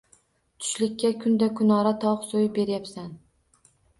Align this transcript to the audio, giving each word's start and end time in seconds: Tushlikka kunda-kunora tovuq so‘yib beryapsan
Tushlikka 0.63 1.11
kunda-kunora 1.25 1.93
tovuq 2.05 2.25
so‘yib 2.31 2.57
beryapsan 2.57 3.15